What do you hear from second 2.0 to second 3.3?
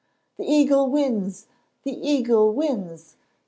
Eagle wins!